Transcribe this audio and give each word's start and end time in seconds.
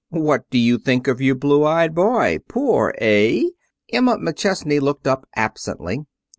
"What 0.09 0.49
do 0.49 0.57
you 0.57 0.79
think 0.79 1.07
of 1.07 1.21
your 1.21 1.35
blue 1.35 1.63
eyed 1.63 1.93
boy! 1.93 2.39
Poor, 2.47 2.95
eh?" 2.97 3.43
Emma 3.93 4.17
McChesney 4.17 4.81
looked 4.81 5.05
up 5.05 5.27
absently. 5.35 5.99